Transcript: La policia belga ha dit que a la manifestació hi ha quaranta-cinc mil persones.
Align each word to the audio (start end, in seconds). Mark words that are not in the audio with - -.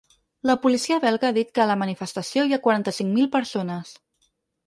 La 0.49 0.53
policia 0.61 0.95
belga 1.01 1.29
ha 1.29 1.35
dit 1.35 1.51
que 1.57 1.61
a 1.65 1.67
la 1.71 1.75
manifestació 1.81 2.45
hi 2.49 2.57
ha 2.57 2.61
quaranta-cinc 2.65 3.13
mil 3.19 3.31
persones. 3.37 3.93